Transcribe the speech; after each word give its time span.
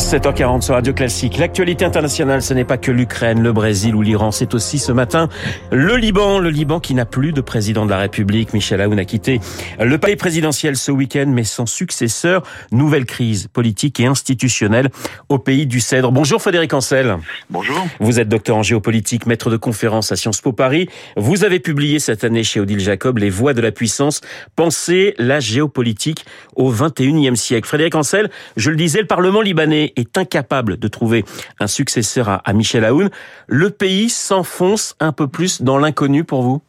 7h40 0.00 0.62
sur 0.62 0.74
Radio 0.74 0.94
Classique. 0.94 1.36
L'actualité 1.36 1.84
internationale, 1.84 2.40
ce 2.42 2.54
n'est 2.54 2.64
pas 2.64 2.78
que 2.78 2.90
l'Ukraine, 2.90 3.42
le 3.42 3.52
Brésil 3.52 3.94
ou 3.94 4.02
l'Iran, 4.02 4.30
c'est 4.30 4.54
aussi 4.54 4.78
ce 4.78 4.92
matin 4.92 5.28
le 5.70 5.96
Liban. 5.96 6.38
Le 6.38 6.48
Liban 6.48 6.80
qui 6.80 6.94
n'a 6.94 7.04
plus 7.04 7.32
de 7.32 7.40
président 7.40 7.84
de 7.84 7.90
la 7.90 7.98
République. 7.98 8.54
Michel 8.54 8.80
Aoun 8.80 8.98
a 8.98 9.04
quitté 9.04 9.40
le 9.78 9.98
palais 9.98 10.16
présidentiel 10.16 10.76
ce 10.76 10.90
week-end, 10.90 11.26
mais 11.28 11.44
sans 11.44 11.66
successeur. 11.66 12.42
Nouvelle 12.72 13.04
crise 13.04 13.48
politique 13.48 14.00
et 14.00 14.06
institutionnelle 14.06 14.88
au 15.28 15.38
pays 15.38 15.66
du 15.66 15.80
Cèdre. 15.80 16.10
Bonjour 16.12 16.40
Frédéric 16.40 16.72
Ancel. 16.72 17.18
Bonjour. 17.50 17.86
Vous 18.00 18.18
êtes 18.18 18.28
docteur 18.28 18.56
en 18.56 18.62
géopolitique, 18.62 19.26
maître 19.26 19.50
de 19.50 19.58
conférence 19.58 20.10
à 20.12 20.16
Sciences 20.16 20.40
Po 20.40 20.52
Paris. 20.52 20.88
Vous 21.16 21.44
avez 21.44 21.60
publié 21.60 21.98
cette 21.98 22.24
année 22.24 22.42
chez 22.42 22.58
Odile 22.58 22.80
Jacob 22.80 23.18
Les 23.18 23.30
voies 23.30 23.52
de 23.52 23.60
la 23.60 23.70
puissance. 23.70 24.22
Pensez 24.56 25.14
la 25.18 25.40
géopolitique 25.40 26.24
au 26.56 26.72
21e 26.72 27.36
siècle. 27.36 27.68
Frédéric 27.68 27.94
Ancel, 27.94 28.30
je 28.56 28.70
le 28.70 28.76
disais, 28.76 29.00
le 29.00 29.06
Parlement 29.06 29.42
libanais 29.42 29.89
est 29.96 30.18
incapable 30.18 30.78
de 30.78 30.88
trouver 30.88 31.24
un 31.58 31.66
successeur 31.66 32.40
à, 32.44 32.52
Michel 32.52 32.84
Aoun, 32.84 33.10
le 33.46 33.70
pays 33.70 34.10
s'enfonce 34.10 34.96
un 35.00 35.12
peu 35.12 35.28
plus 35.28 35.62
dans 35.62 35.78
l'inconnu 35.78 36.24
pour 36.24 36.42
vous? 36.42 36.62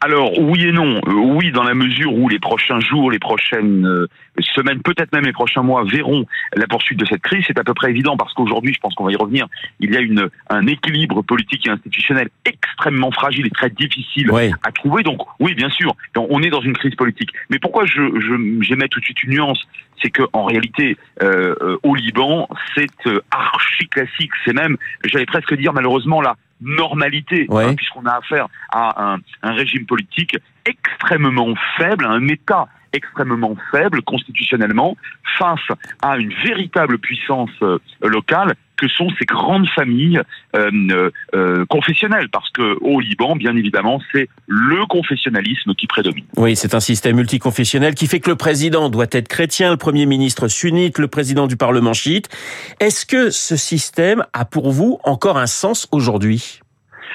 Alors 0.00 0.38
oui 0.38 0.66
et 0.66 0.72
non. 0.72 1.00
Euh, 1.06 1.12
oui, 1.12 1.50
dans 1.52 1.62
la 1.62 1.74
mesure 1.74 2.14
où 2.14 2.28
les 2.28 2.38
prochains 2.38 2.80
jours, 2.80 3.10
les 3.10 3.18
prochaines 3.18 3.86
euh, 3.86 4.08
semaines, 4.40 4.80
peut-être 4.82 5.12
même 5.12 5.24
les 5.24 5.32
prochains 5.32 5.62
mois 5.62 5.84
verront 5.84 6.26
la 6.54 6.66
poursuite 6.66 6.98
de 6.98 7.04
cette 7.04 7.22
crise. 7.22 7.44
C'est 7.46 7.58
à 7.58 7.64
peu 7.64 7.74
près 7.74 7.90
évident 7.90 8.16
parce 8.16 8.32
qu'aujourd'hui, 8.34 8.72
je 8.74 8.80
pense 8.80 8.94
qu'on 8.94 9.04
va 9.04 9.12
y 9.12 9.16
revenir, 9.16 9.46
il 9.80 9.92
y 9.92 9.96
a 9.96 10.00
une, 10.00 10.28
un 10.50 10.66
équilibre 10.66 11.22
politique 11.22 11.66
et 11.66 11.70
institutionnel 11.70 12.28
extrêmement 12.44 13.10
fragile 13.10 13.46
et 13.46 13.50
très 13.50 13.70
difficile 13.70 14.30
à 14.62 14.72
trouver. 14.72 15.02
Donc 15.02 15.20
oui, 15.40 15.54
bien 15.54 15.70
sûr, 15.70 15.94
on 16.16 16.42
est 16.42 16.50
dans 16.50 16.60
une 16.60 16.74
crise 16.74 16.94
politique. 16.94 17.30
Mais 17.50 17.58
pourquoi 17.58 17.86
je, 17.86 18.02
je 18.20 18.60
j'émets 18.60 18.88
tout 18.88 19.00
de 19.00 19.04
suite 19.04 19.22
une 19.22 19.30
nuance 19.30 19.66
c'est 20.02 20.10
que 20.10 20.22
en 20.32 20.44
réalité, 20.44 20.96
euh, 21.22 21.78
au 21.82 21.94
Liban, 21.94 22.48
c'est 22.74 22.86
archi 23.30 23.88
classique. 23.88 24.30
C'est 24.44 24.52
même, 24.52 24.76
j'allais 25.04 25.26
presque 25.26 25.54
dire 25.54 25.72
malheureusement 25.72 26.20
la 26.20 26.36
normalité, 26.60 27.46
hein, 27.50 27.74
puisqu'on 27.74 28.06
a 28.06 28.16
affaire 28.16 28.48
à 28.70 29.14
un, 29.14 29.18
un, 29.42 29.52
régime 29.52 29.86
politique 29.86 30.36
extrêmement 30.64 31.54
faible, 31.76 32.06
un 32.06 32.26
État 32.28 32.68
extrêmement 32.96 33.56
faible 33.70 34.02
constitutionnellement, 34.02 34.96
face 35.38 35.60
à 36.02 36.16
une 36.18 36.32
véritable 36.44 36.98
puissance 36.98 37.50
euh, 37.62 37.78
locale 38.02 38.54
que 38.76 38.88
sont 38.88 39.08
ces 39.18 39.24
grandes 39.24 39.68
familles 39.70 40.20
euh, 40.54 41.10
euh, 41.34 41.64
confessionnelles, 41.66 42.28
parce 42.30 42.50
que 42.50 42.76
au 42.82 43.00
Liban, 43.00 43.36
bien 43.36 43.56
évidemment, 43.56 44.00
c'est 44.12 44.28
le 44.46 44.84
confessionnalisme 44.86 45.74
qui 45.74 45.86
prédomine. 45.86 46.24
Oui, 46.36 46.56
c'est 46.56 46.74
un 46.74 46.80
système 46.80 47.16
multiconfessionnel 47.16 47.94
qui 47.94 48.06
fait 48.06 48.20
que 48.20 48.30
le 48.30 48.36
président 48.36 48.90
doit 48.90 49.06
être 49.12 49.28
chrétien, 49.28 49.70
le 49.70 49.76
premier 49.76 50.06
ministre 50.06 50.48
sunnite, 50.48 50.98
le 50.98 51.08
président 51.08 51.46
du 51.46 51.56
Parlement 51.56 51.94
chiite. 51.94 52.28
Est-ce 52.80 53.06
que 53.06 53.30
ce 53.30 53.56
système 53.56 54.24
a 54.32 54.44
pour 54.44 54.70
vous 54.70 54.98
encore 55.04 55.38
un 55.38 55.46
sens 55.46 55.88
aujourd'hui? 55.90 56.60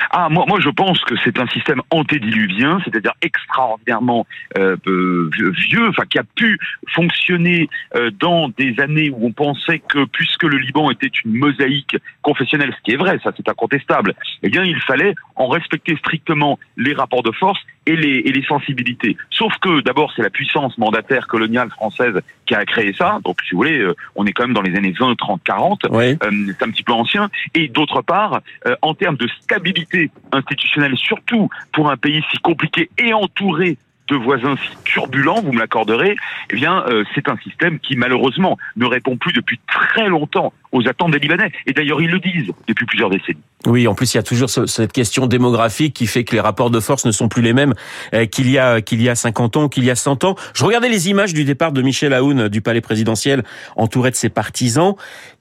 Ah, 0.09 0.29
moi, 0.29 0.45
moi, 0.47 0.59
je 0.59 0.69
pense 0.69 0.99
que 1.01 1.15
c'est 1.23 1.39
un 1.39 1.47
système 1.47 1.81
antédiluvien, 1.89 2.79
c'est-à-dire 2.83 3.13
extraordinairement 3.21 4.25
euh, 4.57 4.75
vieux, 4.87 5.87
enfin 5.87 6.03
qui 6.09 6.19
a 6.19 6.23
pu 6.23 6.59
fonctionner 6.93 7.69
euh, 7.95 8.11
dans 8.11 8.49
des 8.49 8.79
années 8.79 9.09
où 9.09 9.25
on 9.25 9.31
pensait 9.31 9.79
que 9.79 10.05
puisque 10.05 10.43
le 10.43 10.57
Liban 10.57 10.91
était 10.91 11.11
une 11.25 11.37
mosaïque 11.37 11.97
confessionnelle, 12.21 12.73
ce 12.77 12.81
qui 12.83 12.91
est 12.91 12.97
vrai, 12.97 13.19
ça 13.23 13.31
c'est 13.35 13.47
incontestable, 13.47 14.13
eh 14.43 14.49
bien 14.49 14.63
il 14.63 14.79
fallait 14.81 15.15
en 15.35 15.47
respecter 15.47 15.95
strictement 15.97 16.59
les 16.77 16.93
rapports 16.93 17.23
de 17.23 17.31
force 17.31 17.59
et 17.91 17.95
les, 17.95 18.17
et 18.25 18.31
les 18.31 18.43
sensibilités. 18.43 19.17
Sauf 19.29 19.53
que 19.61 19.81
d'abord 19.81 20.11
c'est 20.15 20.21
la 20.21 20.29
puissance 20.29 20.77
mandataire 20.77 21.27
coloniale 21.27 21.69
française 21.69 22.19
qui 22.45 22.55
a 22.55 22.65
créé 22.65 22.93
ça, 22.93 23.19
donc 23.23 23.37
si 23.43 23.51
vous 23.51 23.57
voulez, 23.57 23.79
euh, 23.79 23.95
on 24.15 24.25
est 24.25 24.33
quand 24.33 24.43
même 24.43 24.53
dans 24.53 24.61
les 24.61 24.75
années 24.75 24.93
20, 24.97 25.15
30, 25.15 25.41
40, 25.43 25.81
c'est 25.91 26.63
un 26.63 26.71
petit 26.71 26.83
peu 26.83 26.93
ancien, 26.93 27.29
et 27.53 27.67
d'autre 27.67 28.01
part, 28.01 28.41
en 28.81 28.93
termes 28.93 29.17
de 29.17 29.27
stabilité 29.41 30.11
institutionnelle, 30.31 30.97
surtout 30.97 31.49
pour 31.71 31.89
un 31.89 31.97
pays 31.97 32.23
si 32.31 32.37
compliqué 32.37 32.89
et 32.97 33.13
entouré 33.13 33.77
de 34.11 34.15
voisins 34.17 34.55
si 34.57 34.83
turbulents, 34.83 35.41
vous 35.41 35.53
me 35.53 35.59
l'accorderez, 35.59 36.15
eh 36.49 36.55
bien, 36.55 36.83
euh, 36.87 37.03
c'est 37.15 37.29
un 37.29 37.37
système 37.37 37.79
qui 37.79 37.95
malheureusement 37.95 38.57
ne 38.75 38.85
répond 38.85 39.15
plus 39.15 39.31
depuis 39.31 39.59
très 39.67 40.09
longtemps 40.09 40.53
aux 40.71 40.87
attentes 40.87 41.11
des 41.11 41.19
Libanais. 41.19 41.51
Et 41.67 41.73
d'ailleurs, 41.73 42.01
ils 42.01 42.09
le 42.09 42.19
disent 42.19 42.51
depuis 42.67 42.85
plusieurs 42.85 43.09
décennies. 43.09 43.39
Oui, 43.67 43.87
en 43.87 43.93
plus, 43.93 44.13
il 44.13 44.17
y 44.17 44.19
a 44.19 44.23
toujours 44.23 44.49
cette 44.49 44.91
question 44.91 45.27
démographique 45.27 45.93
qui 45.93 46.07
fait 46.07 46.23
que 46.23 46.33
les 46.33 46.41
rapports 46.41 46.71
de 46.71 46.79
force 46.79 47.05
ne 47.05 47.11
sont 47.11 47.27
plus 47.27 47.43
les 47.43 47.53
mêmes 47.53 47.73
euh, 48.13 48.25
qu'il 48.25 48.49
y 48.49 48.57
a 48.57 48.81
qu'il 48.81 49.01
y 49.01 49.09
a 49.09 49.15
50 49.15 49.57
ans, 49.57 49.69
qu'il 49.69 49.83
y 49.83 49.91
a 49.91 49.95
100 49.95 50.23
ans. 50.23 50.35
Je 50.53 50.65
regardais 50.65 50.89
les 50.89 51.09
images 51.09 51.33
du 51.33 51.43
départ 51.43 51.71
de 51.71 51.81
Michel 51.81 52.13
Aoun 52.13 52.47
du 52.47 52.61
palais 52.61 52.81
présidentiel, 52.81 53.43
entouré 53.75 54.09
de 54.09 54.15
ses 54.15 54.29
partisans. 54.29 54.95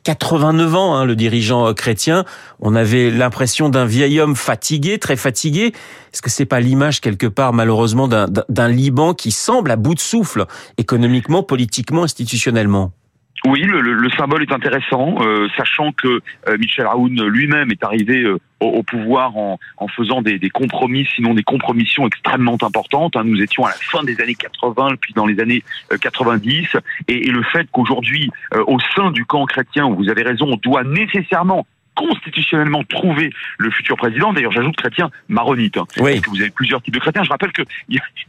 89 0.04 0.74
ans, 0.74 0.94
hein, 0.96 1.04
le 1.04 1.16
dirigeant 1.16 1.68
euh, 1.68 1.72
chrétien. 1.72 2.24
On 2.60 2.74
avait 2.74 3.10
l'impression 3.10 3.68
d'un 3.68 3.86
vieil 3.86 4.20
homme 4.20 4.36
fatigué, 4.36 4.98
très 4.98 5.16
fatigué. 5.16 5.72
Est-ce 6.12 6.22
que 6.22 6.30
c'est 6.30 6.46
pas 6.46 6.60
l'image 6.60 7.00
quelque 7.00 7.26
part, 7.26 7.52
malheureusement, 7.52 8.08
d'un 8.08 8.68
Liban 8.68 9.14
qui 9.14 9.30
semble 9.30 9.70
à 9.70 9.76
bout 9.76 9.94
de 9.94 10.00
souffle, 10.00 10.46
économiquement, 10.76 11.42
politiquement, 11.42 12.02
institutionnellement? 12.02 12.92
Oui, 13.46 13.62
le, 13.62 13.80
le, 13.80 14.10
symbole 14.10 14.42
est 14.42 14.52
intéressant, 14.52 15.16
euh, 15.20 15.48
sachant 15.56 15.92
que 15.92 16.20
euh, 16.48 16.58
Michel 16.58 16.86
Raoun 16.86 17.22
lui-même 17.26 17.70
est 17.70 17.82
arrivé 17.82 18.22
euh, 18.22 18.38
au, 18.60 18.82
pouvoir 18.82 19.36
en, 19.36 19.58
faisant 19.96 20.20
des, 20.20 20.38
compromis, 20.50 21.08
sinon 21.14 21.32
des 21.32 21.42
compromissions 21.42 22.06
extrêmement 22.06 22.58
importantes. 22.60 23.16
Hein. 23.16 23.24
Nous 23.24 23.40
étions 23.40 23.64
à 23.64 23.70
la 23.70 23.76
fin 23.76 24.02
des 24.02 24.20
années 24.20 24.34
80, 24.34 24.96
puis 25.00 25.14
dans 25.14 25.26
les 25.26 25.40
années 25.40 25.62
90, 25.98 26.76
et, 27.08 27.28
et 27.28 27.30
le 27.30 27.42
fait 27.44 27.66
qu'aujourd'hui, 27.72 28.30
au 28.66 28.78
sein 28.94 29.10
du 29.10 29.24
camp 29.24 29.46
chrétien, 29.46 29.88
vous 29.88 30.10
avez 30.10 30.22
raison, 30.22 30.46
on 30.46 30.56
doit 30.56 30.84
nécessairement 30.84 31.66
constitutionnellement 32.00 32.82
trouver 32.84 33.30
le 33.58 33.70
futur 33.70 33.96
président. 33.96 34.32
D'ailleurs, 34.32 34.52
j'ajoute 34.52 34.76
chrétien 34.76 35.10
maronite. 35.28 35.76
Hein, 35.76 35.84
oui. 35.98 36.12
Parce 36.12 36.20
que 36.20 36.30
vous 36.30 36.40
avez 36.40 36.50
plusieurs 36.50 36.80
types 36.80 36.94
de 36.94 36.98
chrétiens. 36.98 37.24
Je 37.24 37.28
rappelle 37.28 37.52
qu'il 37.52 37.66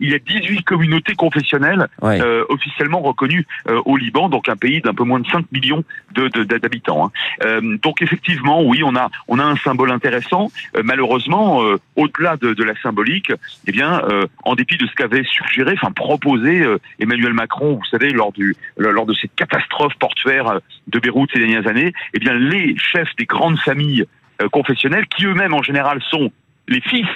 y, 0.02 0.14
a 0.14 0.20
18 0.20 0.64
communautés 0.64 1.16
confessionnelles 1.16 1.88
euh, 2.04 2.44
officiellement 2.50 3.00
reconnues 3.00 3.46
euh, 3.70 3.82
au 3.86 3.96
Liban, 3.96 4.28
donc 4.28 4.50
un 4.50 4.58
pays 4.58 4.82
d'un 4.82 4.94
peu 4.94 5.04
moins 5.04 5.20
de 5.20 5.28
5 5.28 5.46
millions 5.52 5.84
d'habitants. 6.14 7.06
Hein. 7.06 7.12
Euh, 7.46 7.78
donc 7.82 8.02
effectivement, 8.02 8.62
oui, 8.62 8.82
on 8.84 8.96
a 8.96 9.10
on 9.28 9.40
a 9.40 9.44
un 9.44 9.56
symbole 9.58 9.92
intéressant. 9.92 10.52
malheureusement, 10.84 11.62
au-delà 11.96 12.36
de, 12.38 12.54
de, 12.54 12.64
la 12.64 12.74
symbolique, 12.82 13.32
eh 13.68 13.72
bien, 13.72 14.02
en 14.44 14.56
dépit 14.56 14.78
de 14.78 14.86
ce 14.88 14.94
qu'avait 14.96 15.24
suggéré, 15.24 15.74
enfin 15.74 15.92
proposé 15.92 16.66
Emmanuel 17.00 17.34
Macron, 17.34 17.76
vous 17.76 17.86
savez, 17.86 18.10
lors 18.10 18.32
du 18.34 18.56
lors 18.78 19.06
de 19.06 19.14
cette 19.14 19.36
catastrophe 19.36 19.94
portuaire 20.00 20.60
de 20.88 21.00
Beyrouth 21.00 21.30
ces 21.34 21.40
dernières 21.40 21.68
années, 21.68 21.94
eh 22.14 22.20
bien, 22.20 22.34
les 22.34 22.76
chefs 22.78 23.16
des 23.18 23.26
grandes 23.26 23.60
familles 23.62 24.06
euh, 24.42 24.50
confessionnelles, 24.50 25.08
qui 25.08 25.26
eux-mêmes 25.26 25.54
en 25.54 25.64
général 25.64 26.02
sont 26.10 26.32
les 26.68 26.82
fils 26.82 27.08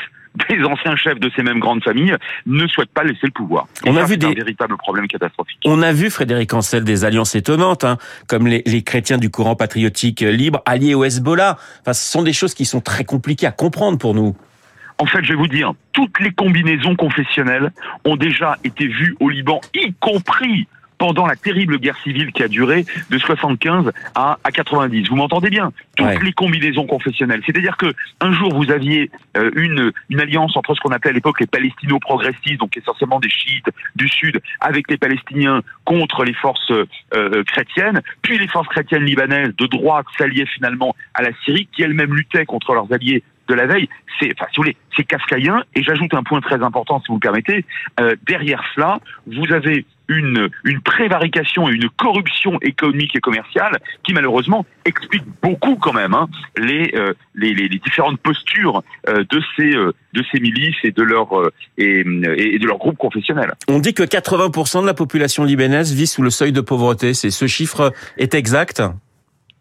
des 0.50 0.64
anciens 0.64 0.96
chefs 0.96 1.20
de 1.20 1.32
ces 1.36 1.44
mêmes 1.44 1.60
grandes 1.60 1.84
familles 1.84 2.16
ne 2.46 2.68
souhaitent 2.68 2.94
pas 2.94 3.04
laisser 3.04 3.20
le 3.24 3.32
pouvoir. 3.32 3.68
on 3.86 3.96
a 3.96 4.04
vu 4.04 4.18
des 4.18 4.36
problèmes 4.78 5.08
catastrophiques. 5.08 5.60
On 5.66 5.82
a 5.82 5.94
vu 5.94 6.10
Frédéric 6.10 6.54
Ancel 6.54 6.84
des 6.84 7.06
alliances 7.06 7.36
étonnantes, 7.36 7.84
hein, 7.84 7.98
comme 8.28 8.48
les, 8.48 8.62
les, 8.66 8.84
chrétiens 8.84 9.18
du 9.18 9.30
courant 9.30 9.56
patriotique 9.56 10.22
libre 10.22 10.62
alliés 10.66 10.94
au 10.94 11.04
Hezbollah. 11.04 11.58
Enfin, 11.82 11.94
ce 11.94 12.12
sont 12.12 12.24
des 12.24 12.34
choses 12.34 12.54
qui 12.54 12.66
sont 12.66 12.82
très 12.82 13.06
compliquées 13.06 13.48
à 13.48 13.52
comprendre 13.52 13.98
pour 13.98 14.14
nous. 14.14 14.36
En 14.98 15.06
fait, 15.06 15.24
je 15.24 15.30
vais 15.30 15.36
vous 15.36 15.48
dire, 15.48 15.74
toutes 15.92 16.20
les 16.20 16.32
combinaisons 16.32 16.96
confessionnelles 16.96 17.72
ont 18.06 18.16
déjà 18.16 18.58
été 18.64 18.88
vues 18.88 19.16
au 19.20 19.30
Liban, 19.30 19.60
y 19.74 19.94
compris 20.00 20.68
pendant 20.98 21.26
la 21.26 21.36
terrible 21.36 21.80
guerre 21.80 21.98
civile 22.04 22.32
qui 22.32 22.44
a 22.44 22.48
duré 22.48 22.86
de 23.10 23.18
75 23.18 23.92
à, 24.16 24.38
à 24.44 24.52
90. 24.52 25.10
Vous 25.10 25.16
m'entendez 25.16 25.50
bien? 25.50 25.72
Toutes 25.96 26.24
les 26.24 26.34
combinaisons 26.34 26.86
confessionnelles. 26.86 27.42
C'est-à-dire 27.46 27.78
que 27.78 27.94
un 28.22 28.34
jour 28.34 28.54
vous 28.54 28.72
aviez 28.72 29.10
euh, 29.38 29.52
une, 29.56 29.92
une 30.10 30.20
alliance 30.20 30.56
entre 30.58 30.76
ce 30.76 30.82
qu'on 30.82 30.92
appelait 30.92 31.12
à 31.12 31.14
l'époque 31.14 31.40
les 31.40 31.48
palestino-progressistes, 31.48 32.60
donc 32.60 32.76
essentiellement 32.78 33.20
des 33.20 33.30
chiites 33.30 33.70
du 33.96 34.08
sud, 34.08 34.42
avec 34.60 34.90
les 34.90 34.98
Palestiniens 34.98 35.62
contre 35.86 36.24
les 36.24 36.34
forces 36.34 36.72
euh, 36.72 36.86
euh, 37.14 37.44
chrétiennes, 37.44 38.02
puis 38.22 38.38
les 38.38 38.48
forces 38.48 38.68
chrétiennes 38.68 39.06
libanaises 39.06 39.56
de 39.56 39.68
droite 39.68 40.06
s'alliaient 40.18 40.46
finalement 40.46 40.96
à 41.14 41.22
la 41.22 41.30
Syrie, 41.44 41.68
qui 41.74 41.84
elles-mêmes 41.84 42.14
luttaient 42.14 42.46
contre 42.46 42.74
leurs 42.74 42.92
alliés 42.92 43.24
de 43.48 43.54
la 43.54 43.66
veille, 43.66 43.90
c'est, 44.20 44.32
enfin, 44.34 44.46
si 44.52 44.58
vous 44.58 44.64
voulez, 44.64 44.78
c'est 44.96 45.04
kafkaïen. 45.04 45.64
Et 45.76 45.84
j'ajoute 45.84 46.14
un 46.14 46.24
point 46.24 46.42
très 46.42 46.62
important, 46.64 47.00
si 47.02 47.08
vous 47.10 47.16
me 47.16 47.20
permettez. 47.20 47.66
Euh, 48.00 48.16
derrière 48.28 48.64
cela, 48.74 49.00
vous 49.28 49.52
avez 49.52 49.86
une, 50.08 50.50
une 50.64 50.82
prévarication 50.82 51.68
et 51.68 51.74
une 51.74 51.90
corruption 51.90 52.60
économique 52.62 53.16
et 53.16 53.20
commerciale 53.20 53.80
qui 54.04 54.14
malheureusement 54.14 54.64
explique 54.86 55.24
beaucoup 55.42 55.78
quand 55.78 55.94
même 55.94 56.14
hein, 56.14 56.30
les, 56.58 56.92
euh, 56.94 57.14
les, 57.34 57.56
les, 57.56 57.70
différentes 57.70 58.20
postures 58.20 58.84
euh, 59.10 59.24
de 59.28 59.42
ces 59.56 59.72
de 59.72 60.24
ces 60.32 60.40
milices 60.40 60.76
et 60.84 60.92
de 60.92 61.02
leur 61.02 61.30
et, 61.80 62.02
et, 62.02 62.60
de 62.60 62.68
leurs 62.68 62.78
groupes 62.78 62.98
confessionnels. 62.98 63.54
On 63.68 63.80
dit 63.80 63.96
que 63.96 64.04
80% 64.04 64.84
de 64.84 64.86
la 64.86 64.94
population 64.94 65.44
libanaise 65.44 65.92
vit 65.92 66.08
sous 66.08 66.22
le 66.22 66.30
seuil 66.30 66.52
de 66.52 66.62
pauvreté. 66.62 67.16
C'est 67.16 67.32
ce 67.32 67.48
chiffre 67.48 67.92
est 68.18 68.36
exact 68.36 68.84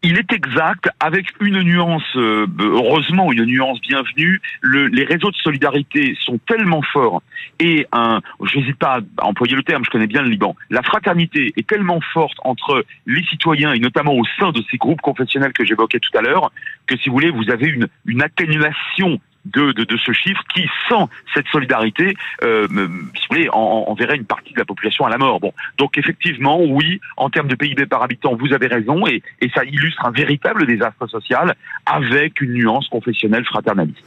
il 0.05 0.19
est 0.19 0.33
exact, 0.33 0.91
avec 1.01 1.29
une 1.41 1.63
nuance, 1.63 2.03
euh, 2.17 2.47
heureusement 2.61 3.33
une 3.33 3.45
nuance 3.47 3.81
bienvenue, 3.81 4.41
le, 4.61 4.87
les 4.89 5.05
réseaux 5.05 5.31
de 5.31 5.37
solidarité 5.37 6.15
sont 6.21 6.39
tellement 6.47 6.83
forts 6.83 7.23
et 7.59 7.87
un, 7.91 8.21
je 8.43 8.59
n'hésite 8.59 8.77
pas 8.77 9.01
à 9.17 9.25
employer 9.25 9.57
le 9.57 9.63
terme, 9.63 9.83
je 9.83 9.91
connais 9.91 10.07
bien 10.07 10.21
le 10.21 10.29
Liban, 10.29 10.55
la 10.69 10.83
fraternité 10.83 11.55
est 11.57 11.67
tellement 11.67 12.01
forte 12.13 12.37
entre 12.45 12.85
les 13.07 13.25
citoyens 13.25 13.73
et 13.73 13.79
notamment 13.79 14.13
au 14.13 14.25
sein 14.39 14.53
de 14.53 14.63
ces 14.71 14.77
groupes 14.77 15.01
confessionnels 15.01 15.55
que 15.55 15.65
j'évoquais 15.65 16.01
tout 16.01 16.17
à 16.19 16.21
l'heure, 16.21 16.53
que 16.87 16.99
si 16.99 17.09
vous 17.09 17.15
voulez, 17.15 17.31
vous 17.31 17.51
avez 17.51 17.75
une 18.05 18.23
atténuation 18.23 19.21
de, 19.45 19.73
de, 19.73 19.85
de, 19.85 19.97
ce 19.97 20.13
chiffre 20.13 20.41
qui, 20.55 20.69
sans 20.89 21.09
cette 21.35 21.47
solidarité, 21.49 22.17
euh, 22.43 22.67
si 22.69 22.79
vous 22.79 23.37
voulez, 23.37 23.49
enverrait 23.51 24.17
une 24.17 24.25
partie 24.25 24.53
de 24.53 24.59
la 24.59 24.65
population 24.65 25.05
à 25.05 25.11
la 25.11 25.19
mort. 25.19 25.41
Bon, 25.41 25.53
donc 25.79 25.99
effectivement, 25.99 26.61
oui, 26.63 27.01
en 27.17 27.31
termes 27.31 27.49
de 27.49 27.55
PIB 27.55 27.87
par 27.87 28.03
habitant, 28.03 28.35
vous 28.37 28.53
avez 28.53 28.67
raison, 28.67 29.07
et, 29.07 29.23
et 29.41 29.51
ça 29.55 29.65
illustre 29.65 30.05
un 30.05 30.11
véritable 30.11 30.67
désastre 30.67 31.07
social 31.09 31.55
avec 31.87 32.41
une 32.41 32.53
nuance 32.53 32.89
confessionnelle 32.89 33.45
fraternaliste. 33.45 34.03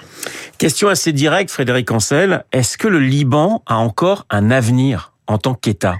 Question 0.59 0.87
assez 0.87 1.13
directe, 1.13 1.51
Frédéric 1.51 1.91
Ancel. 1.91 2.43
Est-ce 2.51 2.77
que 2.77 2.87
le 2.87 2.99
Liban 2.99 3.63
a 3.67 3.75
encore 3.75 4.25
un 4.29 4.51
avenir 4.51 5.13
en 5.27 5.37
tant 5.37 5.53
qu'État? 5.53 5.97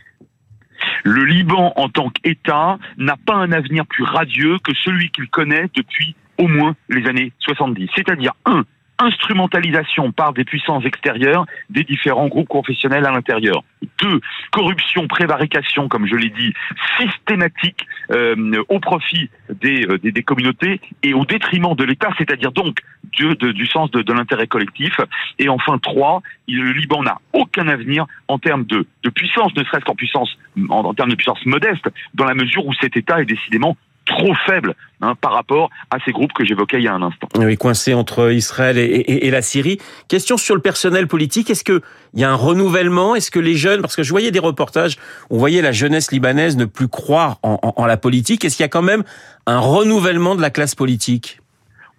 Le 1.04 1.24
Liban, 1.26 1.74
en 1.76 1.90
tant 1.90 2.10
qu'État, 2.10 2.78
n'a 2.98 3.16
pas 3.26 3.36
un 3.36 3.52
avenir 3.52 3.86
plus 3.86 4.04
radieux 4.04 4.58
que 4.64 4.74
celui 4.84 5.10
qu'il 5.12 5.28
connaît 5.30 5.70
depuis 5.76 6.16
au 6.38 6.48
moins 6.48 6.76
les 6.90 7.08
années 7.08 7.32
70. 7.40 7.90
C'est-à-dire, 7.96 8.34
un, 8.46 8.64
instrumentalisation 9.00 10.12
par 10.12 10.34
des 10.34 10.44
puissances 10.44 10.86
extérieures 10.86 11.46
des 11.70 11.84
différents 11.84 12.28
groupes 12.28 12.48
confessionnels 12.48 13.06
à 13.06 13.12
l'intérieur. 13.12 13.64
Deux, 14.02 14.20
corruption, 14.52 15.08
prévarication, 15.08 15.88
comme 15.88 16.08
je 16.08 16.16
l'ai 16.16 16.30
dit, 16.30 16.54
systématique 17.00 17.86
euh, 18.12 18.64
au 18.70 18.80
profit 18.80 19.30
des, 19.50 19.86
euh, 19.86 19.98
des, 20.00 20.12
des, 20.12 20.24
communautés 20.24 20.82
et 21.04 21.14
au 21.14 21.26
détriment 21.26 21.76
de 21.76 21.84
l'État, 21.84 22.10
c'est-à-dire 22.18 22.52
donc 22.52 22.80
du, 23.12 23.66
sens 23.68 23.92
de, 23.92 24.02
de 24.02 24.14
l'intérêt 24.14 24.48
collectif. 24.48 25.00
Et 25.40 25.50
enfin, 25.50 25.78
trois, 25.78 26.22
le 26.48 26.72
Liban 26.72 27.04
n'a 27.04 27.20
aucun 27.34 27.68
avenir 27.68 28.06
en 28.28 28.40
termes 28.40 28.66
de, 28.66 28.88
de 29.04 29.10
puissance, 29.10 29.56
ne 29.56 29.64
serait-ce 29.64 29.86
qu'en 29.86 29.96
puissance, 29.96 30.38
en 30.70 30.94
termes 30.94 31.10
de 31.10 31.16
puissance 31.16 31.46
modeste, 31.46 31.88
dans 32.14 32.26
la 32.26 32.34
mesure 32.34 32.66
où 32.66 32.74
cet 32.74 32.98
État 32.98 33.22
est 33.22 33.26
décidément 33.26 33.78
trop 34.08 34.34
faible 34.46 34.74
hein, 35.02 35.14
par 35.20 35.34
rapport 35.34 35.70
à 35.92 35.98
ces 36.04 36.12
groupes 36.12 36.34
que 36.34 36.44
j'évoquais 36.46 36.78
il 36.78 36.84
y 36.84 36.88
a 36.88 36.94
un 36.94 37.02
instant. 37.02 37.28
Oui, 37.38 37.56
coincé 37.58 37.94
entre 37.94 38.32
Israël 38.32 38.78
et, 38.78 38.84
et, 38.84 39.28
et, 39.28 39.32
la 39.32 39.42
Syrie. 39.42 39.78
Question 40.08 40.38
sur 40.38 40.56
le 40.56 40.62
personnel 40.62 41.08
politique. 41.08 41.50
Est-ce 41.50 41.64
qu'il 41.64 41.82
y 42.16 42.24
a 42.24 42.32
un 42.32 42.36
renouvellement? 42.36 43.16
Est-ce 43.16 43.30
que 43.30 43.40
les 43.40 43.56
jeunes, 43.56 43.82
parce 43.82 43.96
que 43.96 44.04
je 44.04 44.10
voyais 44.10 44.32
des 44.32 44.40
reportages, 44.40 44.98
on 45.30 45.38
voyait 45.38 45.62
la 45.62 45.72
jeunesse 45.72 46.12
libanaise 46.12 46.58
ne 46.58 46.66
plus 46.66 46.88
croire 46.88 47.38
en, 47.44 47.60
en, 47.62 47.74
en 47.76 47.86
la 47.86 47.98
politique. 47.98 48.44
Est-ce 48.44 48.58
qu'il 48.58 48.64
y 48.64 48.66
a 48.66 48.70
quand 48.70 48.82
même 48.82 49.04
un 49.46 49.60
renouvellement 49.60 50.36
de 50.36 50.42
la 50.42 50.50
classe 50.50 50.76
politique? 50.76 51.40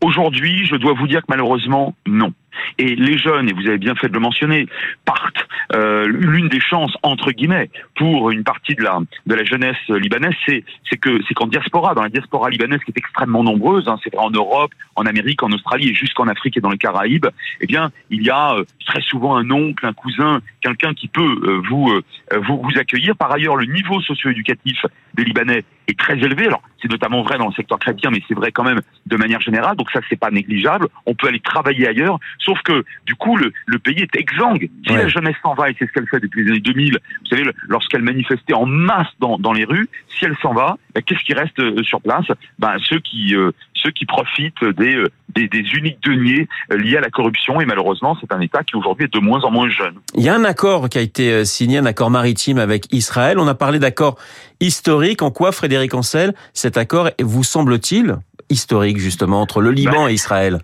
Aujourd'hui, 0.00 0.66
je 0.66 0.76
dois 0.76 0.92
vous 0.92 1.08
dire 1.08 1.20
que 1.20 1.26
malheureusement, 1.28 1.94
non. 2.06 2.32
Et 2.78 2.94
les 2.96 3.18
jeunes, 3.18 3.48
et 3.48 3.52
vous 3.52 3.66
avez 3.66 3.78
bien 3.78 3.94
fait 3.94 4.08
de 4.08 4.14
le 4.14 4.20
mentionner, 4.20 4.66
partent. 5.04 5.46
Euh, 5.74 6.06
L'une 6.06 6.48
des 6.48 6.60
chances 6.60 6.96
entre 7.02 7.32
guillemets 7.32 7.70
pour 7.96 8.30
une 8.30 8.44
partie 8.44 8.74
de 8.74 8.82
la 8.82 8.98
de 9.26 9.34
la 9.34 9.44
jeunesse 9.44 9.76
libanaise, 9.88 10.34
c'est 10.46 10.96
que 10.96 11.20
c'est 11.26 11.34
qu'en 11.34 11.46
diaspora, 11.46 11.94
dans 11.94 12.02
la 12.02 12.08
diaspora 12.08 12.50
libanaise 12.50 12.80
qui 12.84 12.90
est 12.90 12.98
extrêmement 12.98 13.44
nombreuse, 13.44 13.86
hein, 13.88 13.98
c'est 14.02 14.16
en 14.16 14.30
Europe, 14.30 14.72
en 14.96 15.04
Amérique, 15.06 15.42
en 15.42 15.50
Australie 15.50 15.90
et 15.90 15.94
jusqu'en 15.94 16.26
Afrique 16.28 16.56
et 16.56 16.60
dans 16.60 16.70
les 16.70 16.78
Caraïbes, 16.78 17.26
eh 17.60 17.66
bien 17.66 17.90
il 18.10 18.22
y 18.22 18.30
a 18.30 18.54
euh, 18.54 18.64
très 18.86 19.00
souvent 19.02 19.36
un 19.36 19.50
oncle, 19.50 19.84
un 19.86 19.92
cousin, 19.92 20.40
quelqu'un 20.60 20.94
qui 20.94 21.08
peut 21.08 21.40
euh, 21.44 21.62
vous, 21.68 21.90
euh, 21.90 22.02
vous 22.46 22.60
vous 22.62 22.78
accueillir. 22.78 23.16
Par 23.16 23.32
ailleurs, 23.32 23.56
le 23.56 23.66
niveau 23.66 24.00
socio-éducatif 24.00 24.84
des 25.18 25.24
Libanais 25.24 25.64
est 25.88 25.98
très 25.98 26.14
élevé. 26.14 26.46
Alors 26.46 26.62
c'est 26.80 26.90
notamment 26.90 27.22
vrai 27.22 27.38
dans 27.38 27.48
le 27.48 27.52
secteur 27.52 27.78
chrétien, 27.78 28.10
mais 28.10 28.22
c'est 28.28 28.34
vrai 28.34 28.52
quand 28.52 28.64
même 28.64 28.80
de 29.06 29.16
manière 29.16 29.40
générale. 29.40 29.76
Donc 29.76 29.90
ça 29.90 30.00
c'est 30.08 30.18
pas 30.18 30.30
négligeable. 30.30 30.86
On 31.06 31.14
peut 31.14 31.28
aller 31.28 31.40
travailler 31.40 31.88
ailleurs. 31.88 32.18
Sauf 32.38 32.60
que 32.62 32.84
du 33.04 33.14
coup, 33.16 33.36
le, 33.36 33.52
le 33.66 33.78
pays 33.78 34.00
est 34.00 34.16
exsangue. 34.16 34.68
Si 34.86 34.92
ouais. 34.92 34.98
la 34.98 35.08
jeunesse 35.08 35.36
s'en 35.42 35.54
va, 35.54 35.70
et 35.70 35.76
c'est 35.78 35.86
ce 35.86 35.92
qu'elle 35.92 36.08
fait 36.08 36.20
depuis 36.20 36.44
les 36.44 36.50
années 36.52 36.60
2000, 36.60 36.92
vous 36.92 37.26
savez, 37.26 37.42
lorsqu'elle 37.68 38.02
manifestait 38.02 38.54
en 38.54 38.66
masse 38.66 39.08
dans, 39.18 39.38
dans 39.38 39.52
les 39.52 39.64
rues, 39.64 39.88
si 40.08 40.24
elle 40.24 40.36
s'en 40.40 40.54
va, 40.54 40.76
ben, 40.94 41.02
qu'est-ce 41.02 41.24
qui 41.24 41.34
reste 41.34 41.58
euh, 41.58 41.82
sur 41.82 42.00
place? 42.00 42.26
Ben, 42.58 42.76
Ceux 42.80 43.00
qui 43.00 43.34
euh, 43.34 43.50
ceux 43.82 43.90
qui 43.90 44.06
profitent 44.06 44.64
des, 44.64 44.96
euh, 44.96 45.06
des, 45.34 45.48
des 45.48 45.64
uniques 45.74 46.02
deniers 46.02 46.48
liés 46.70 46.96
à 46.96 47.00
la 47.00 47.10
corruption. 47.10 47.60
Et 47.60 47.66
malheureusement, 47.66 48.16
c'est 48.20 48.32
un 48.32 48.40
État 48.40 48.62
qui 48.64 48.76
aujourd'hui 48.76 49.04
est 49.06 49.14
de 49.14 49.20
moins 49.20 49.40
en 49.42 49.50
moins 49.50 49.68
jeune. 49.68 49.94
Il 50.14 50.22
y 50.22 50.28
a 50.28 50.34
un 50.34 50.44
accord 50.44 50.88
qui 50.88 50.98
a 50.98 51.02
été 51.02 51.44
signé, 51.44 51.78
un 51.78 51.86
accord 51.86 52.10
maritime 52.10 52.58
avec 52.58 52.92
Israël. 52.92 53.38
On 53.38 53.46
a 53.46 53.54
parlé 53.54 53.78
d'accord 53.78 54.18
historique. 54.60 55.22
En 55.22 55.30
quoi, 55.30 55.52
Frédéric 55.52 55.94
Ancel, 55.94 56.34
cet 56.52 56.76
accord 56.76 57.10
vous 57.20 57.44
semble-t-il 57.44 58.16
historique 58.50 58.98
justement 58.98 59.40
entre 59.40 59.60
le 59.60 59.70
Liban 59.70 60.04
ben, 60.04 60.08
et 60.08 60.14
Israël? 60.14 60.60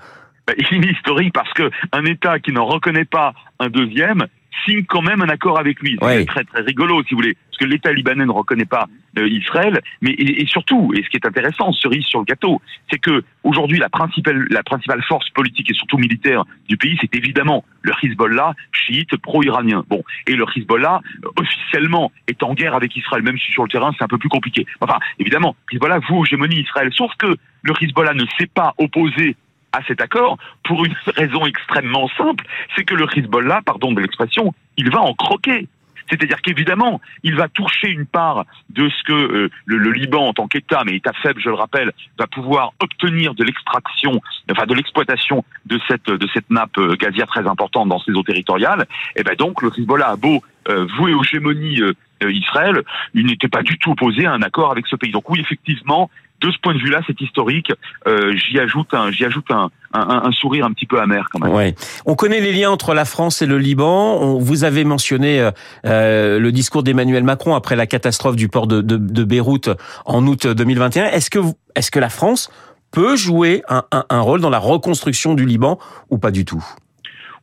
bah, 0.46 0.54
il 0.70 0.86
est 0.86 0.92
historique 0.92 1.32
parce 1.32 1.52
que 1.52 1.70
un 1.92 2.04
État 2.04 2.38
qui 2.38 2.52
n'en 2.52 2.66
reconnaît 2.66 3.04
pas 3.04 3.34
un 3.58 3.68
deuxième 3.68 4.26
signe 4.64 4.84
quand 4.84 5.02
même 5.02 5.22
un 5.22 5.28
accord 5.28 5.58
avec 5.58 5.80
lui. 5.80 5.96
C'est 6.00 6.26
très 6.26 6.44
très 6.44 6.62
rigolo, 6.62 7.02
si 7.04 7.14
vous 7.14 7.20
voulez, 7.20 7.36
parce 7.50 7.58
que 7.58 7.64
l'État 7.64 7.92
libanais 7.92 8.26
ne 8.26 8.30
reconnaît 8.30 8.64
pas 8.64 8.88
euh, 9.18 9.28
Israël, 9.28 9.80
mais 10.00 10.10
et, 10.10 10.42
et, 10.42 10.46
surtout, 10.46 10.92
et 10.94 11.02
ce 11.02 11.08
qui 11.08 11.16
est 11.16 11.26
intéressant, 11.26 11.72
cerise 11.72 12.04
sur 12.04 12.18
le 12.20 12.24
gâteau, 12.24 12.60
c'est 12.90 12.98
que 12.98 13.22
aujourd'hui 13.42 13.78
la 13.78 13.88
principale 13.88 14.46
la 14.50 14.62
principale 14.62 15.02
force 15.02 15.28
politique 15.30 15.70
et 15.70 15.74
surtout 15.74 15.98
militaire 15.98 16.44
du 16.68 16.76
pays, 16.76 16.96
c'est 17.00 17.14
évidemment 17.14 17.64
le 17.82 17.92
Hezbollah, 18.02 18.54
chiite 18.72 19.16
pro-iranien. 19.16 19.84
Bon, 19.88 20.02
et 20.26 20.34
le 20.34 20.44
Hezbollah 20.56 21.00
euh, 21.24 21.28
officiellement 21.36 22.12
est 22.28 22.42
en 22.42 22.54
guerre 22.54 22.74
avec 22.74 22.96
Israël, 22.96 23.22
même 23.22 23.38
si 23.38 23.52
sur 23.52 23.62
le 23.62 23.68
terrain 23.68 23.92
c'est 23.96 24.04
un 24.04 24.08
peu 24.08 24.18
plus 24.18 24.28
compliqué. 24.28 24.66
Enfin, 24.80 24.98
évidemment, 25.18 25.56
Hezbollah 25.72 26.00
vous 26.08 26.24
hégémonie 26.24 26.60
Israël, 26.60 26.90
sauf 26.92 27.12
que 27.18 27.36
le 27.62 27.72
Hezbollah 27.80 28.14
ne 28.14 28.24
s'est 28.38 28.50
pas 28.52 28.74
opposé 28.78 29.36
à 29.74 29.82
cet 29.86 30.00
accord 30.00 30.38
pour 30.64 30.84
une 30.84 30.94
raison 31.16 31.44
extrêmement 31.46 32.08
simple, 32.16 32.44
c'est 32.76 32.84
que 32.84 32.94
le 32.94 33.06
Hezbollah, 33.14 33.62
pardon 33.64 33.92
de 33.92 34.00
l'expression, 34.00 34.54
il 34.76 34.90
va 34.90 35.00
en 35.00 35.14
croquer. 35.14 35.68
C'est-à-dire 36.10 36.40
qu'évidemment, 36.42 37.00
il 37.22 37.34
va 37.34 37.48
toucher 37.48 37.88
une 37.88 38.06
part 38.06 38.44
de 38.70 38.88
ce 38.88 39.02
que 39.04 39.12
euh, 39.12 39.50
le, 39.64 39.78
le, 39.78 39.90
Liban, 39.90 40.28
en 40.28 40.34
tant 40.34 40.48
qu'État, 40.48 40.82
mais 40.84 40.96
État 40.96 41.12
faible, 41.22 41.40
je 41.40 41.48
le 41.48 41.54
rappelle, 41.54 41.92
va 42.18 42.26
pouvoir 42.26 42.72
obtenir 42.80 43.34
de 43.34 43.42
l'extraction, 43.42 44.20
enfin 44.50 44.66
de 44.66 44.74
l'exploitation 44.74 45.44
de 45.64 45.80
cette 45.88 46.10
de 46.10 46.28
cette 46.34 46.50
nappe 46.50 46.76
euh, 46.76 46.94
gazière 46.96 47.26
très 47.26 47.46
importante 47.46 47.88
dans 47.88 47.98
ses 48.00 48.12
eaux 48.12 48.22
territoriales. 48.22 48.86
Et 49.16 49.22
ben 49.22 49.34
donc 49.34 49.62
le 49.62 49.70
Hezbollah 49.76 50.10
a 50.10 50.16
beau 50.16 50.42
euh, 50.68 50.86
vouer 50.98 51.14
aux 51.14 51.22
gémonies 51.22 51.80
Israël, 52.22 52.82
il 53.12 53.26
n'était 53.26 53.48
pas 53.48 53.62
du 53.62 53.76
tout 53.76 53.90
opposé 53.90 54.24
à 54.24 54.32
un 54.32 54.40
accord 54.40 54.70
avec 54.70 54.86
ce 54.86 54.96
pays. 54.96 55.10
Donc 55.10 55.28
oui, 55.28 55.40
effectivement, 55.40 56.10
de 56.44 56.52
ce 56.52 56.58
point 56.58 56.74
de 56.74 56.78
vue-là, 56.78 57.00
c'est 57.06 57.20
historique. 57.20 57.72
Euh, 58.06 58.34
j'y 58.36 58.58
ajoute 58.58 58.92
un, 58.92 59.10
j'y 59.10 59.24
ajoute 59.24 59.50
un, 59.50 59.70
un, 59.92 60.30
sourire 60.32 60.66
un 60.66 60.72
petit 60.72 60.86
peu 60.86 61.00
amer 61.00 61.28
quand 61.32 61.40
même. 61.40 61.54
Ouais. 61.54 61.74
On 62.04 62.14
connaît 62.14 62.40
les 62.40 62.52
liens 62.52 62.70
entre 62.70 62.94
la 62.94 63.04
France 63.04 63.40
et 63.42 63.46
le 63.46 63.58
Liban. 63.58 64.38
Vous 64.38 64.64
avez 64.64 64.84
mentionné 64.84 65.40
euh, 65.40 65.50
euh, 65.86 66.38
le 66.38 66.52
discours 66.52 66.82
d'Emmanuel 66.82 67.24
Macron 67.24 67.54
après 67.54 67.76
la 67.76 67.86
catastrophe 67.86 68.36
du 68.36 68.48
port 68.48 68.66
de, 68.66 68.80
de, 68.82 69.24
Beyrouth 69.24 69.70
en 70.04 70.26
août 70.26 70.46
2021. 70.46 71.06
Est-ce 71.06 71.30
que 71.30 71.38
est-ce 71.74 71.90
que 71.90 71.98
la 71.98 72.10
France 72.10 72.50
peut 72.90 73.16
jouer 73.16 73.62
un, 73.68 73.84
un 73.90 74.20
rôle 74.20 74.40
dans 74.40 74.50
la 74.50 74.58
reconstruction 74.58 75.34
du 75.34 75.46
Liban 75.46 75.78
ou 76.10 76.18
pas 76.18 76.30
du 76.30 76.44
tout? 76.44 76.64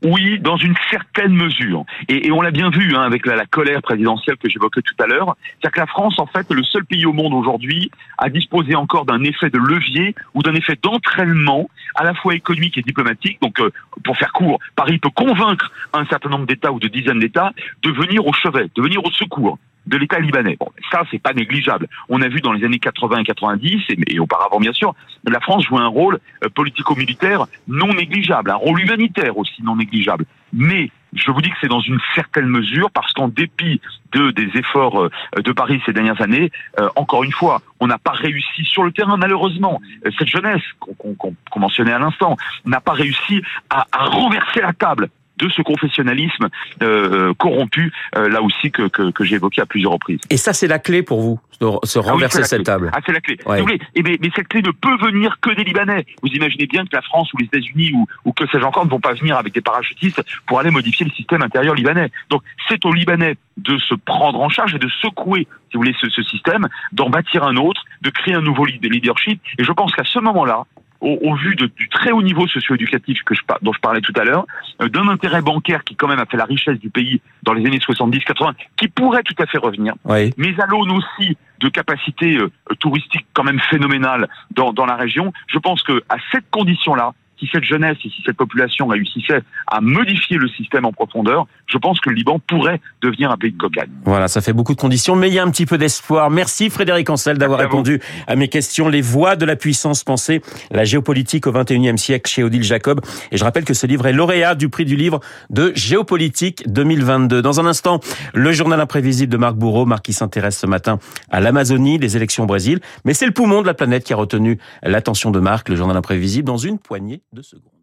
Oui, 0.03 0.39
dans 0.39 0.58
une 0.58 0.75
certaine 0.89 1.34
mesure. 1.34 1.86
Et, 2.08 2.31
on 2.31 2.41
l'a 2.41 2.51
bien 2.51 2.70
vu 2.70 2.96
hein, 2.96 3.01
avec 3.01 3.25
la, 3.25 3.36
la, 3.36 3.46
colère 3.46 3.81
présidentielle 3.81 4.38
que 4.38 4.50
j'évoquais 4.50 4.81
tout 4.81 4.96
à 5.00 5.05
l'heure. 5.05 5.36
C'est-à-dire 5.43 5.72
que 5.72 5.79
la 5.79 5.88
France, 5.88 6.17
en 6.17 6.25
fait, 6.25 6.50
est 6.50 6.55
le 6.55 6.63
seul 6.63 6.86
pays 6.86 7.05
au 7.05 7.13
monde 7.13 7.34
aujourd'hui 7.34 7.91
à 8.17 8.29
disposer 8.29 8.75
encore 8.75 9.05
d'un 9.05 9.24
effet 9.24 9.50
de 9.50 9.60
levier 9.60 10.15
ou 10.34 10.41
d'un 10.41 10.55
effet 10.55 10.77
d'entraînement 10.81 11.70
à 11.96 12.03
la 12.03 12.13
fois 12.15 12.34
économique 12.34 12.77
et 12.77 12.81
diplomatique. 12.81 13.39
Donc, 13.41 13.60
euh, 13.60 13.72
pour 14.03 14.17
faire 14.17 14.31
court, 14.31 14.60
Paris 14.75 14.98
peut 14.98 15.10
convaincre 15.10 15.72
un 15.93 16.05
certain 16.05 16.29
nombre 16.29 16.48
d'États 16.48 16.72
ou 16.72 16.79
de 16.79 16.88
dizaines 16.88 17.20
d'États 17.20 17.51
de 17.84 17.91
venir 17.91 18.25
au 18.25 18.34
chevet, 18.34 18.70
de 18.75 18.81
venir 18.81 19.05
au 19.05 19.12
secours 19.12 19.60
de 19.88 19.97
l'État 19.97 20.19
libanais. 20.19 20.57
Bon, 20.59 20.69
ça, 20.91 21.03
c'est 21.11 21.21
pas 21.21 21.33
négligeable. 21.33 21.88
On 22.09 22.21
a 22.21 22.27
vu 22.27 22.41
dans 22.41 22.53
les 22.53 22.65
années 22.65 22.79
80 22.79 23.19
et 23.19 23.23
90, 23.23 23.81
et, 23.89 24.15
et 24.15 24.19
auparavant 24.19 24.59
bien 24.59 24.73
sûr, 24.73 24.93
la 25.27 25.39
France 25.39 25.65
jouait 25.65 25.81
un 25.81 25.88
rôle 25.88 26.19
euh, 26.43 26.50
politico-militaire 26.50 27.45
non 27.67 27.93
négligeable, 27.93 28.51
un 28.51 28.55
rôle 28.55 28.81
humanitaire 28.81 29.38
aussi 29.38 29.63
non 29.63 29.75
négligeable. 29.75 30.25
Mais 30.53 30.91
je 31.13 31.31
vous 31.31 31.41
dis 31.41 31.50
que 31.50 31.55
c'est 31.61 31.67
dans 31.67 31.81
une 31.81 32.00
certaine 32.15 32.47
mesure 32.47 32.89
parce 32.91 33.11
qu'en 33.13 33.27
dépit 33.27 33.81
de 34.13 34.31
des 34.31 34.50
efforts 34.55 35.01
euh, 35.01 35.09
de 35.35 35.51
Paris 35.51 35.81
ces 35.85 35.93
dernières 35.93 36.21
années, 36.21 36.51
euh, 36.79 36.89
encore 36.95 37.23
une 37.23 37.31
fois, 37.31 37.61
on 37.79 37.88
n'a 37.88 37.97
pas 37.97 38.11
réussi 38.11 38.63
sur 38.63 38.83
le 38.83 38.91
terrain 38.91 39.17
malheureusement. 39.17 39.81
Cette 40.17 40.27
jeunesse 40.27 40.61
qu'on 40.79 41.15
qu 41.15 41.35
qu 41.51 41.59
mentionnait 41.59 41.93
à 41.93 42.00
l'instant 42.00 42.38
n'a 42.65 42.81
pas 42.81 42.93
réussi 42.93 43.41
à, 43.69 43.85
à 43.91 44.05
renverser 44.05 44.61
la 44.61 44.73
table 44.73 45.09
de 45.41 45.50
ce 45.50 45.62
confessionnalisme 45.62 46.48
euh, 46.83 47.33
corrompu, 47.33 47.91
euh, 48.15 48.29
là 48.29 48.41
aussi 48.41 48.71
que, 48.71 48.88
que, 48.88 49.12
que 49.12 49.24
j'ai 49.25 49.36
évoqué 49.36 49.62
à 49.62 49.65
plusieurs 49.65 49.91
reprises. 49.93 50.19
Et 50.29 50.38
ça, 50.38 50.53
c'est 50.53 50.67
la 50.67 50.79
clé 50.79 51.01
pour 51.03 51.21
vous, 51.21 51.39
de 51.60 51.67
se 51.83 52.00
Ah 52.00 52.03
oui, 52.05 52.12
renverser 52.12 52.39
la 52.39 52.45
cette 52.45 52.63
table? 52.63 52.91
Ah, 52.93 53.00
c'est 53.05 53.12
la 53.12 53.19
clé. 53.21 53.38
Ouais. 53.45 53.55
Si 53.57 53.62
vous 53.62 53.67
voulez, 53.67 53.79
eh 53.95 54.03
mais 54.03 54.17
cette 54.36 54.48
clé 54.48 54.62
ne 54.62 54.71
peut 54.71 54.98
venir 55.01 55.39
que 55.41 55.51
des 55.51 55.63
Libanais. 55.63 56.05
Vous 56.21 56.29
imaginez 56.29 56.67
bien 56.67 56.83
que 56.86 56.95
la 56.95 57.01
France 57.01 57.33
ou 57.33 57.38
les 57.38 57.45
États-Unis 57.45 57.91
ou, 57.93 58.07
ou 58.25 58.33
que 58.33 58.45
sais-je 58.48 58.63
encore 58.63 58.86
ne 58.86 58.89
vont 58.91 59.00
pas 59.00 59.13
venir 59.13 59.38
avec 59.38 59.53
des 59.53 59.62
parachutistes 59.62 60.21
pour 60.45 60.60
aller 60.60 60.71
modifier 60.71 61.05
le 61.05 61.12
système 61.12 61.41
intérieur 61.41 61.74
libanais. 61.75 62.12
Donc, 62.29 62.43
c'est 62.69 62.86
aux 62.86 62.93
Libanais 62.93 63.36
de 63.57 63.77
se 63.79 63.95
prendre 63.95 64.39
en 64.39 64.50
charge 64.50 64.75
et 64.75 64.79
de 64.79 64.89
secouer, 65.01 65.48
si 65.69 65.74
vous 65.77 65.79
voulez, 65.79 65.95
ce, 66.00 66.10
ce 66.10 66.24
système, 66.24 66.67
d'en 66.91 67.10
bâtir 67.10 67.43
un 67.43 67.55
autre, 67.57 67.83
de 68.01 68.10
créer 68.10 68.33
un 68.36 68.41
nouveau 68.41 68.65
lead- 68.65 68.86
leadership. 68.86 69.41
Et 69.57 69.63
je 69.63 69.71
pense 69.71 69.91
qu'à 69.93 70.03
ce 70.03 70.19
moment-là, 70.19 70.63
au, 71.01 71.17
au 71.22 71.36
vu 71.36 71.55
de- 71.55 71.65
du 71.75 71.89
très 71.89 72.12
haut 72.12 72.22
niveau 72.22 72.48
socio-éducatif 72.48 73.22
que 73.24 73.36
je, 73.36 73.41
dont 73.62 73.74
je 73.74 73.79
parlais 73.79 74.01
tout 74.01 74.13
à 74.15 74.24
l'heure, 74.24 74.46
euh, 74.81 74.88
d'un 74.88 75.08
intérêt 75.08 75.41
bancaire 75.41 75.84
qui 75.84 75.96
quand 75.96 76.08
même 76.08 76.20
a 76.20 76.25
fait 76.25 76.38
la 76.38 76.46
richesse 76.46 76.79
du 76.79 76.89
pays 76.89 77.22
dans 77.43 77.53
les 77.53 77.65
années 77.65 77.79
70-80, 77.79 78.53
qui 78.77 78.88
pourrait 78.88 79.24
tout 79.24 79.36
à 79.41 79.46
fait 79.48 79.58
revenir, 79.58 79.93
Oui. 80.05 80.31
mais 80.38 80.53
à 80.62 80.65
l'aune 80.67 80.91
aussi 80.91 81.38
de 81.60 81.70
capacités 81.70 82.38
euh, 82.38 82.50
touristiques 82.79 83.25
quand 83.34 83.43
même 83.43 83.60
phénoménales 83.60 84.27
dans, 84.51 84.74
dans 84.74 84.86
la 84.86 84.96
région, 84.96 85.34
je 85.48 85.60
pense 85.60 85.84
que 85.84 86.03
à 86.10 86.15
cette 86.31 86.50
condition-là, 86.51 87.13
si 87.41 87.50
cette 87.51 87.63
jeunesse 87.63 87.98
et 88.05 88.10
si 88.10 88.21
cette 88.24 88.38
population 88.38 88.88
réussissait 88.88 89.41
à 89.67 89.81
modifier 89.81 90.38
le 90.38 90.48
système 90.48 90.86
en 90.86 90.93
profondeur, 90.93 91.48
je 91.65 91.77
pense 91.77 92.00
que 92.00 92.10
le 92.10 92.15
Liban 92.15 92.39
pourrait 92.39 92.79
devenir 93.01 93.31
un 93.31 93.38
pays 93.38 93.51
de 93.51 93.57
cocagne. 93.57 93.89
Voilà, 94.05 94.27
ça 94.27 94.41
fait 94.41 94.53
beaucoup 94.53 94.75
de 94.75 94.79
conditions, 94.79 95.15
mais 95.15 95.29
il 95.29 95.33
y 95.33 95.39
a 95.39 95.43
un 95.43 95.50
petit 95.50 95.65
peu 95.65 95.77
d'espoir. 95.77 96.29
Merci 96.29 96.69
Frédéric 96.69 97.10
Ancel 97.10 97.38
d'avoir 97.38 97.60
répondu 97.60 98.00
à 98.27 98.36
mes 98.36 98.48
questions. 98.48 98.89
Les 98.89 99.01
voies 99.01 99.36
de 99.36 99.45
la 99.45 99.55
puissance 99.55 100.03
pensée, 100.03 100.41
la 100.69 100.83
géopolitique 100.83 101.48
au 101.48 101.51
21e 101.51 101.98
siècle 101.98 102.29
chez 102.29 102.43
Odile 102.43 102.63
Jacob. 102.63 103.01
Et 103.31 103.38
je 103.38 103.43
rappelle 103.43 103.65
que 103.65 103.74
ce 103.74 103.88
livre 103.88 104.05
est 104.05 104.13
lauréat 104.13 104.53
du 104.53 104.69
prix 104.69 104.86
du 104.86 104.95
livre 104.95 105.19
de 105.50 105.71
géopolitique 105.75 106.63
2022. 106.67 107.41
Dans 107.41 107.60
un 107.60 107.65
instant, 107.65 108.00
le 108.33 108.51
journal 108.51 108.79
imprévisible 108.79 109.31
de 109.31 109.38
Marc 109.38 109.55
Bourreau. 109.55 109.86
Marc 109.86 110.05
qui 110.05 110.13
s'intéresse 110.13 110.60
ce 110.60 110.67
matin 110.67 111.00
à 111.29 111.39
l'Amazonie, 111.39 111.98
des 111.98 112.17
élections 112.17 112.43
au 112.43 112.48
Brésil. 112.48 112.79
Mais 113.05 113.13
c'est 113.13 113.25
le 113.25 113.31
poumon 113.31 113.62
de 113.62 113.67
la 113.67 113.74
planète 113.74 114.03
qui 114.03 114.13
a 114.13 114.15
retenu 114.15 114.60
l'attention 114.83 115.31
de 115.31 115.39
Marc, 115.39 115.69
le 115.69 115.75
journal 115.75 115.98
imprévisible, 115.98 116.45
dans 116.45 116.57
une 116.57 116.77
poignée 116.77 117.21
de 117.31 117.43
secondes. 117.43 117.80